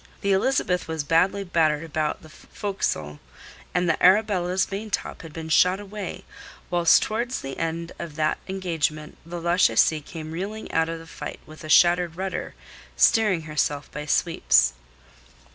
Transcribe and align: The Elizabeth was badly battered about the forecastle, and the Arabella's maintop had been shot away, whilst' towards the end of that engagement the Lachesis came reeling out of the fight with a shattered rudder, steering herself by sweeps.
The 0.21 0.31
Elizabeth 0.31 0.87
was 0.87 1.03
badly 1.03 1.43
battered 1.43 1.83
about 1.83 2.23
the 2.23 2.29
forecastle, 2.29 3.19
and 3.71 3.87
the 3.87 4.01
Arabella's 4.03 4.71
maintop 4.71 5.21
had 5.21 5.31
been 5.31 5.49
shot 5.49 5.79
away, 5.79 6.23
whilst' 6.71 7.03
towards 7.03 7.41
the 7.41 7.55
end 7.59 7.91
of 7.99 8.15
that 8.15 8.39
engagement 8.47 9.19
the 9.27 9.39
Lachesis 9.39 10.01
came 10.03 10.31
reeling 10.31 10.71
out 10.71 10.89
of 10.89 10.97
the 10.97 11.05
fight 11.05 11.39
with 11.45 11.63
a 11.63 11.69
shattered 11.69 12.15
rudder, 12.15 12.55
steering 12.97 13.43
herself 13.43 13.91
by 13.91 14.07
sweeps. 14.07 14.73